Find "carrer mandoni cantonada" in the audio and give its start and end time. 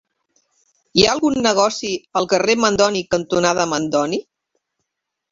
2.31-3.67